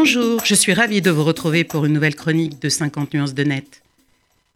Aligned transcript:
Bonjour, 0.00 0.44
je 0.44 0.54
suis 0.54 0.74
ravie 0.74 1.02
de 1.02 1.10
vous 1.10 1.24
retrouver 1.24 1.64
pour 1.64 1.84
une 1.84 1.92
nouvelle 1.92 2.14
chronique 2.14 2.62
de 2.62 2.68
50 2.68 3.14
nuances 3.14 3.34
de 3.34 3.42
net. 3.42 3.82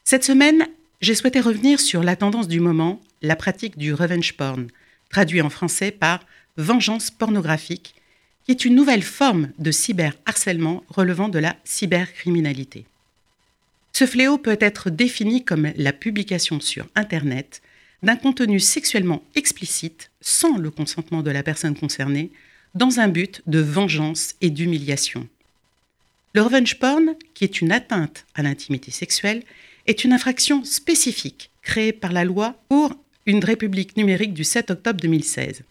Cette 0.04 0.22
semaine, 0.22 0.68
j'ai 1.00 1.16
souhaité 1.16 1.40
revenir 1.40 1.80
sur 1.80 2.04
la 2.04 2.14
tendance 2.14 2.46
du 2.46 2.60
moment, 2.60 3.00
la 3.22 3.34
pratique 3.34 3.76
du 3.76 3.92
revenge 3.92 4.34
porn, 4.34 4.68
traduit 5.10 5.42
en 5.42 5.50
français 5.50 5.90
par 5.90 6.20
vengeance 6.58 7.10
pornographique, 7.10 7.96
qui 8.44 8.52
est 8.52 8.64
une 8.64 8.76
nouvelle 8.76 9.02
forme 9.02 9.48
de 9.58 9.72
cyberharcèlement 9.72 10.84
relevant 10.88 11.28
de 11.28 11.40
la 11.40 11.56
cybercriminalité. 11.64 12.84
Ce 13.92 14.06
fléau 14.06 14.38
peut 14.38 14.58
être 14.60 14.90
défini 14.90 15.44
comme 15.44 15.72
la 15.74 15.92
publication 15.92 16.60
sur 16.60 16.86
Internet 16.94 17.62
d'un 18.04 18.16
contenu 18.16 18.60
sexuellement 18.60 19.24
explicite 19.34 20.12
sans 20.20 20.56
le 20.56 20.70
consentement 20.70 21.24
de 21.24 21.32
la 21.32 21.42
personne 21.42 21.76
concernée, 21.76 22.30
dans 22.74 23.00
un 23.00 23.08
but 23.08 23.42
de 23.46 23.58
vengeance 23.58 24.34
et 24.40 24.50
d'humiliation. 24.50 25.28
Le 26.34 26.42
revenge 26.42 26.78
porn, 26.78 27.14
qui 27.34 27.44
est 27.44 27.60
une 27.60 27.72
atteinte 27.72 28.24
à 28.34 28.42
l'intimité 28.42 28.90
sexuelle, 28.90 29.42
est 29.86 30.04
une 30.04 30.12
infraction 30.12 30.64
spécifique 30.64 31.50
créée 31.62 31.92
par 31.92 32.12
la 32.12 32.24
loi 32.24 32.56
pour 32.68 32.94
une 33.26 33.44
république 33.44 33.96
numérique 33.96 34.34
du 34.34 34.44
7 34.44 34.70
octobre 34.70 35.00
2016. 35.00 35.62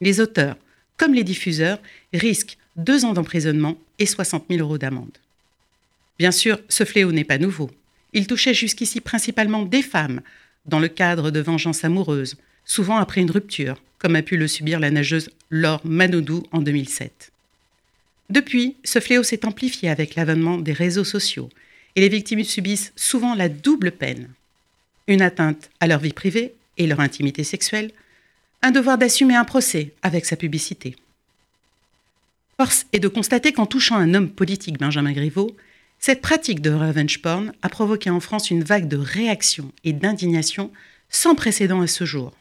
Les 0.00 0.20
auteurs, 0.20 0.56
comme 0.96 1.14
les 1.14 1.24
diffuseurs, 1.24 1.78
risquent 2.12 2.58
deux 2.76 3.04
ans 3.04 3.12
d'emprisonnement 3.12 3.76
et 3.98 4.06
60 4.06 4.46
000 4.50 4.60
euros 4.60 4.78
d'amende. 4.78 5.16
Bien 6.18 6.32
sûr, 6.32 6.58
ce 6.68 6.84
fléau 6.84 7.12
n'est 7.12 7.24
pas 7.24 7.38
nouveau. 7.38 7.70
Il 8.12 8.26
touchait 8.26 8.54
jusqu'ici 8.54 9.00
principalement 9.00 9.62
des 9.62 9.82
femmes, 9.82 10.20
dans 10.66 10.78
le 10.78 10.88
cadre 10.88 11.30
de 11.30 11.40
vengeances 11.40 11.84
amoureuses, 11.84 12.36
souvent 12.64 12.96
après 12.96 13.20
une 13.20 13.30
rupture, 13.30 13.80
comme 14.02 14.16
a 14.16 14.22
pu 14.22 14.36
le 14.36 14.48
subir 14.48 14.80
la 14.80 14.90
nageuse 14.90 15.30
Laure 15.48 15.80
Manodou 15.84 16.42
en 16.50 16.60
2007. 16.60 17.30
Depuis, 18.30 18.74
ce 18.82 18.98
fléau 18.98 19.22
s'est 19.22 19.46
amplifié 19.46 19.88
avec 19.88 20.16
l'avènement 20.16 20.58
des 20.58 20.72
réseaux 20.72 21.04
sociaux, 21.04 21.48
et 21.94 22.00
les 22.00 22.08
victimes 22.08 22.42
subissent 22.42 22.92
souvent 22.96 23.36
la 23.36 23.48
double 23.48 23.92
peine. 23.92 24.28
Une 25.06 25.22
atteinte 25.22 25.70
à 25.78 25.86
leur 25.86 26.00
vie 26.00 26.12
privée 26.12 26.52
et 26.78 26.88
leur 26.88 26.98
intimité 26.98 27.44
sexuelle, 27.44 27.92
un 28.62 28.72
devoir 28.72 28.98
d'assumer 28.98 29.36
un 29.36 29.44
procès 29.44 29.92
avec 30.02 30.26
sa 30.26 30.34
publicité. 30.34 30.96
Force 32.58 32.86
est 32.92 32.98
de 32.98 33.08
constater 33.08 33.52
qu'en 33.52 33.66
touchant 33.66 33.96
un 33.96 34.14
homme 34.14 34.30
politique, 34.30 34.78
Benjamin 34.78 35.12
Griveaux, 35.12 35.56
cette 36.00 36.22
pratique 36.22 36.60
de 36.60 36.70
revenge 36.70 37.22
porn 37.22 37.52
a 37.62 37.68
provoqué 37.68 38.10
en 38.10 38.18
France 38.18 38.50
une 38.50 38.64
vague 38.64 38.88
de 38.88 38.96
réactions 38.96 39.70
et 39.84 39.92
d'indignation 39.92 40.72
sans 41.08 41.36
précédent 41.36 41.82
à 41.82 41.86
ce 41.86 42.04
jour. 42.04 42.32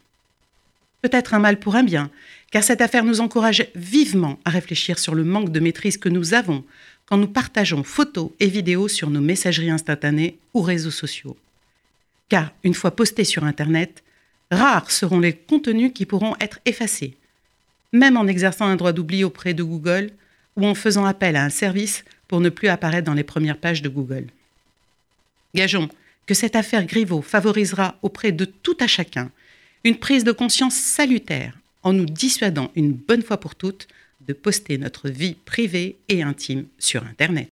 Peut-être 1.01 1.33
un 1.33 1.39
mal 1.39 1.59
pour 1.59 1.75
un 1.75 1.83
bien, 1.83 2.11
car 2.51 2.63
cette 2.63 2.81
affaire 2.81 3.03
nous 3.03 3.21
encourage 3.21 3.65
vivement 3.75 4.39
à 4.45 4.51
réfléchir 4.51 4.99
sur 4.99 5.15
le 5.15 5.23
manque 5.23 5.51
de 5.51 5.59
maîtrise 5.59 5.97
que 5.97 6.09
nous 6.09 6.33
avons 6.33 6.63
quand 7.05 7.17
nous 7.17 7.27
partageons 7.27 7.83
photos 7.83 8.31
et 8.39 8.47
vidéos 8.47 8.87
sur 8.87 9.09
nos 9.09 9.21
messageries 9.21 9.71
instantanées 9.71 10.37
ou 10.53 10.61
réseaux 10.61 10.91
sociaux. 10.91 11.35
Car 12.29 12.53
une 12.63 12.75
fois 12.75 12.95
postés 12.95 13.23
sur 13.23 13.43
Internet, 13.43 14.03
rares 14.51 14.91
seront 14.91 15.19
les 15.19 15.33
contenus 15.33 15.91
qui 15.93 16.05
pourront 16.05 16.35
être 16.39 16.59
effacés, 16.65 17.15
même 17.91 18.15
en 18.15 18.27
exerçant 18.27 18.65
un 18.67 18.75
droit 18.75 18.93
d'oubli 18.93 19.23
auprès 19.23 19.53
de 19.53 19.63
Google 19.63 20.11
ou 20.55 20.65
en 20.67 20.75
faisant 20.75 21.05
appel 21.05 21.35
à 21.35 21.43
un 21.43 21.49
service 21.49 22.05
pour 22.27 22.41
ne 22.41 22.49
plus 22.49 22.67
apparaître 22.67 23.05
dans 23.05 23.13
les 23.13 23.23
premières 23.23 23.57
pages 23.57 23.81
de 23.81 23.89
Google. 23.89 24.27
Gageons 25.55 25.89
que 26.27 26.33
cette 26.33 26.55
affaire 26.55 26.85
Griveaux 26.85 27.21
favorisera 27.21 27.95
auprès 28.03 28.31
de 28.31 28.45
tout 28.45 28.77
à 28.79 28.87
chacun 28.87 29.31
une 29.83 29.97
prise 29.97 30.23
de 30.23 30.31
conscience 30.31 30.75
salutaire 30.75 31.57
en 31.83 31.93
nous 31.93 32.05
dissuadant 32.05 32.71
une 32.75 32.93
bonne 32.93 33.23
fois 33.23 33.39
pour 33.39 33.55
toutes 33.55 33.87
de 34.27 34.33
poster 34.33 34.77
notre 34.77 35.09
vie 35.09 35.33
privée 35.33 35.97
et 36.07 36.21
intime 36.21 36.65
sur 36.77 37.03
Internet. 37.05 37.49